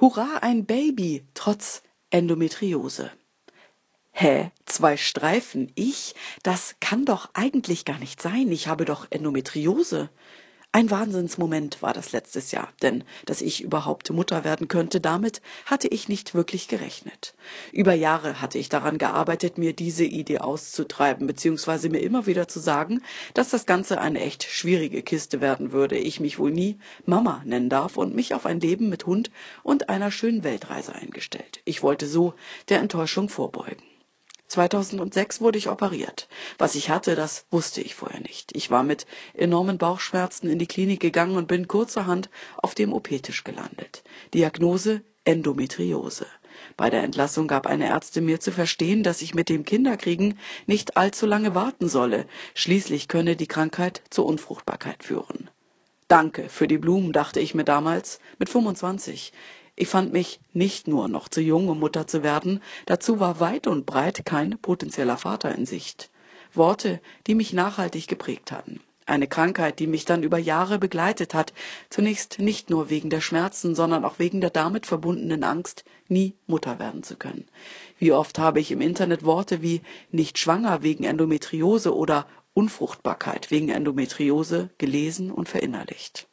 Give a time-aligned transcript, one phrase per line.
[0.00, 3.10] Hurra, ein Baby, trotz Endometriose.
[4.12, 4.50] Hä?
[4.64, 5.70] Zwei Streifen?
[5.74, 6.14] Ich?
[6.42, 8.50] Das kann doch eigentlich gar nicht sein.
[8.50, 10.08] Ich habe doch Endometriose.
[10.72, 15.88] Ein Wahnsinnsmoment war das letztes Jahr, denn dass ich überhaupt Mutter werden könnte, damit hatte
[15.88, 17.34] ich nicht wirklich gerechnet.
[17.72, 22.60] Über Jahre hatte ich daran gearbeitet, mir diese Idee auszutreiben, beziehungsweise mir immer wieder zu
[22.60, 23.02] sagen,
[23.34, 27.68] dass das Ganze eine echt schwierige Kiste werden würde, ich mich wohl nie Mama nennen
[27.68, 29.32] darf und mich auf ein Leben mit Hund
[29.64, 31.62] und einer schönen Weltreise eingestellt.
[31.64, 32.34] Ich wollte so
[32.68, 33.89] der Enttäuschung vorbeugen.
[34.50, 36.28] 2006 wurde ich operiert.
[36.58, 38.54] Was ich hatte, das wusste ich vorher nicht.
[38.56, 43.44] Ich war mit enormen Bauchschmerzen in die Klinik gegangen und bin kurzerhand auf dem OP-Tisch
[43.44, 44.02] gelandet.
[44.34, 46.26] Diagnose Endometriose.
[46.76, 50.96] Bei der Entlassung gab eine Ärztin mir zu verstehen, dass ich mit dem Kinderkriegen nicht
[50.96, 52.26] allzu lange warten solle.
[52.54, 55.50] Schließlich könne die Krankheit zur Unfruchtbarkeit führen.
[56.08, 59.32] Danke für die Blumen, dachte ich mir damals, mit 25.
[59.80, 63.66] Ich fand mich nicht nur noch zu jung, um Mutter zu werden, dazu war weit
[63.66, 66.10] und breit kein potenzieller Vater in Sicht.
[66.52, 68.80] Worte, die mich nachhaltig geprägt hatten.
[69.06, 71.54] Eine Krankheit, die mich dann über Jahre begleitet hat,
[71.88, 76.78] zunächst nicht nur wegen der Schmerzen, sondern auch wegen der damit verbundenen Angst, nie Mutter
[76.78, 77.48] werden zu können.
[77.98, 83.70] Wie oft habe ich im Internet Worte wie nicht schwanger wegen Endometriose oder Unfruchtbarkeit wegen
[83.70, 86.29] Endometriose gelesen und verinnerlicht.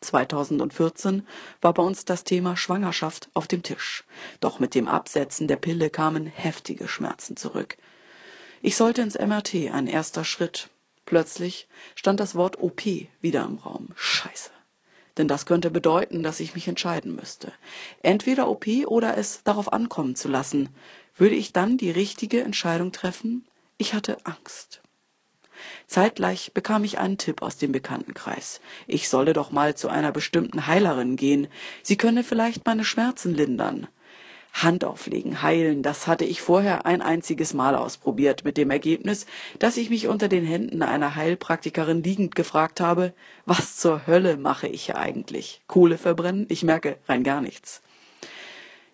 [0.00, 1.26] 2014
[1.60, 4.04] war bei uns das Thema Schwangerschaft auf dem Tisch.
[4.40, 7.76] Doch mit dem Absetzen der Pille kamen heftige Schmerzen zurück.
[8.62, 10.68] Ich sollte ins MRT, ein erster Schritt.
[11.06, 12.82] Plötzlich stand das Wort OP
[13.20, 13.88] wieder im Raum.
[13.96, 14.50] Scheiße.
[15.16, 17.52] Denn das könnte bedeuten, dass ich mich entscheiden müsste.
[18.02, 20.68] Entweder OP oder es darauf ankommen zu lassen.
[21.16, 23.46] Würde ich dann die richtige Entscheidung treffen?
[23.78, 24.80] Ich hatte Angst.
[25.86, 28.60] Zeitgleich bekam ich einen Tipp aus dem Bekanntenkreis.
[28.86, 31.48] Ich solle doch mal zu einer bestimmten Heilerin gehen.
[31.82, 33.88] Sie könne vielleicht meine Schmerzen lindern.
[34.52, 39.26] Hand auflegen, heilen, das hatte ich vorher ein einziges Mal ausprobiert, mit dem Ergebnis,
[39.58, 43.12] dass ich mich unter den Händen einer Heilpraktikerin liegend gefragt habe,
[43.44, 45.60] was zur Hölle mache ich hier eigentlich?
[45.66, 46.46] Kohle verbrennen?
[46.48, 47.82] Ich merke rein gar nichts.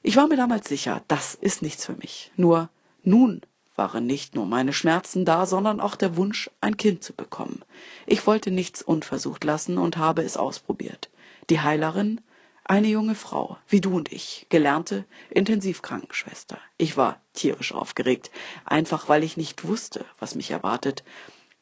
[0.03, 2.31] Ich war mir damals sicher, das ist nichts für mich.
[2.37, 2.69] Nur
[3.03, 3.41] nun
[3.77, 7.63] waren nicht nur meine Schmerzen da, sondern auch der Wunsch, ein Kind zu bekommen.
[8.07, 11.11] Ich wollte nichts unversucht lassen und habe es ausprobiert.
[11.51, 12.21] Die Heilerin,
[12.65, 16.59] eine junge Frau, wie du und ich, gelernte Intensivkrankenschwester.
[16.79, 18.31] Ich war tierisch aufgeregt,
[18.65, 21.05] einfach weil ich nicht wusste, was mich erwartet.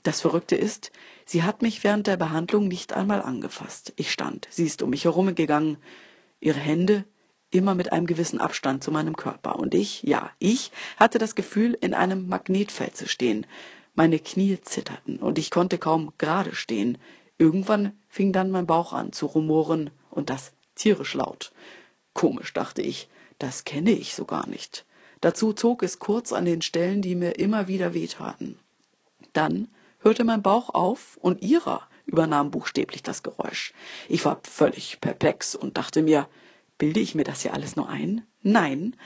[0.04, 0.92] Das Verrückte ist,
[1.24, 3.92] sie hat mich während der Behandlung nicht einmal angefasst.
[3.96, 5.78] Ich stand, sie ist um mich herumgegangen.
[6.40, 7.04] Ihre Hände
[7.52, 9.56] immer mit einem gewissen Abstand zu meinem Körper.
[9.56, 13.46] Und ich, ja, ich hatte das Gefühl, in einem Magnetfeld zu stehen.
[13.94, 16.98] Meine Knie zitterten und ich konnte kaum gerade stehen.
[17.38, 21.52] Irgendwann fing dann mein Bauch an zu rumoren und das tierisch laut.
[22.14, 23.08] Komisch, dachte ich,
[23.38, 24.86] das kenne ich so gar nicht.
[25.20, 28.58] Dazu zog es kurz an den Stellen, die mir immer wieder wehtaten.
[29.32, 29.68] Dann
[30.00, 33.72] hörte mein Bauch auf und ihrer übernahm buchstäblich das Geräusch.
[34.08, 36.26] Ich war völlig perplex und dachte mir,
[36.82, 38.26] Bilde ich mir das hier alles nur ein?
[38.42, 38.96] Nein.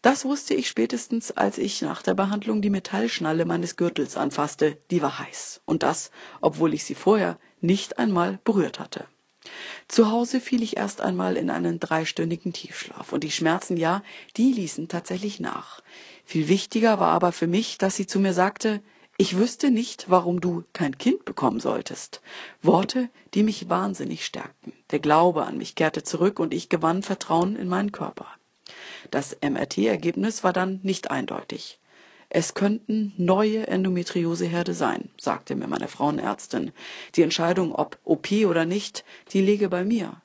[0.00, 4.76] Das wusste ich spätestens, als ich nach der Behandlung die Metallschnalle meines Gürtels anfasste.
[4.90, 5.60] Die war heiß.
[5.64, 6.10] Und das,
[6.40, 9.06] obwohl ich sie vorher nicht einmal berührt hatte.
[9.86, 14.02] Zu Hause fiel ich erst einmal in einen dreistündigen Tiefschlaf und die Schmerzen, ja,
[14.36, 15.80] die ließen tatsächlich nach.
[16.24, 18.82] Viel wichtiger war aber für mich, dass sie zu mir sagte,
[19.22, 22.20] ich wüsste nicht, warum du kein Kind bekommen solltest.
[22.60, 24.72] Worte, die mich wahnsinnig stärkten.
[24.90, 28.26] Der Glaube an mich kehrte zurück und ich gewann Vertrauen in meinen Körper.
[29.12, 31.78] Das MRT-Ergebnis war dann nicht eindeutig.
[32.30, 36.72] Es könnten neue Endometrioseherde sein, sagte mir meine Frauenärztin.
[37.14, 40.20] Die Entscheidung, ob OP oder nicht, die liege bei mir.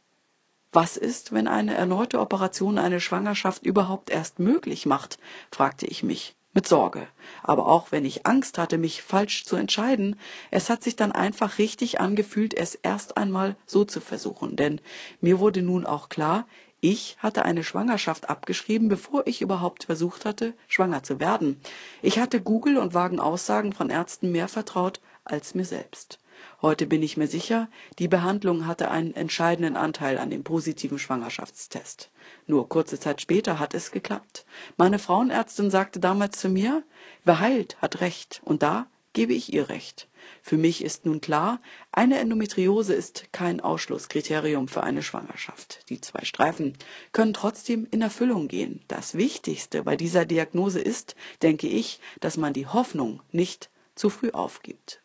[0.71, 5.19] Was ist, wenn eine erneute Operation eine Schwangerschaft überhaupt erst möglich macht?
[5.51, 7.05] fragte ich mich mit Sorge.
[7.43, 10.15] Aber auch wenn ich Angst hatte, mich falsch zu entscheiden,
[10.49, 14.55] es hat sich dann einfach richtig angefühlt, es erst einmal so zu versuchen.
[14.55, 14.81] Denn
[15.21, 16.47] mir wurde nun auch klar,
[16.79, 21.61] ich hatte eine Schwangerschaft abgeschrieben, bevor ich überhaupt versucht hatte, schwanger zu werden.
[22.01, 26.17] Ich hatte Google und vagen Aussagen von Ärzten mehr vertraut als mir selbst.
[26.61, 27.69] Heute bin ich mir sicher,
[27.99, 32.09] die Behandlung hatte einen entscheidenden Anteil an dem positiven Schwangerschaftstest.
[32.47, 34.45] Nur kurze Zeit später hat es geklappt.
[34.75, 36.83] Meine Frauenärztin sagte damals zu mir,
[37.23, 40.07] wer heilt, hat Recht, und da gebe ich ihr Recht.
[40.43, 41.59] Für mich ist nun klar,
[41.91, 45.89] eine Endometriose ist kein Ausschlusskriterium für eine Schwangerschaft.
[45.89, 46.77] Die zwei Streifen
[47.13, 48.81] können trotzdem in Erfüllung gehen.
[48.87, 54.29] Das Wichtigste bei dieser Diagnose ist, denke ich, dass man die Hoffnung nicht zu früh
[54.29, 55.01] aufgibt.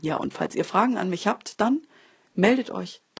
[0.00, 1.82] Ja, und falls ihr Fragen an mich habt, dann
[2.34, 3.02] meldet euch